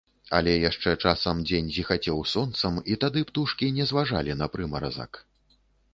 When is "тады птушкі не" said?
3.03-3.85